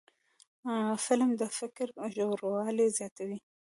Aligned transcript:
فلم 1.05 1.29
د 1.41 1.43
فکر 1.57 1.87
ژوروالی 2.15 2.87
زیاتوي 2.97 3.37